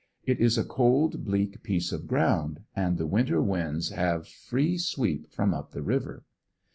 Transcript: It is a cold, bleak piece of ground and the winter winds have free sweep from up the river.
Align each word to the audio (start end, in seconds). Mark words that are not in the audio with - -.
It 0.25 0.39
is 0.39 0.57
a 0.57 0.63
cold, 0.63 1.25
bleak 1.25 1.61
piece 1.61 1.91
of 1.91 2.07
ground 2.07 2.63
and 2.75 2.97
the 2.97 3.05
winter 3.05 3.39
winds 3.39 3.89
have 3.89 4.27
free 4.27 4.79
sweep 4.79 5.31
from 5.31 5.53
up 5.53 5.73
the 5.73 5.83
river. 5.83 6.23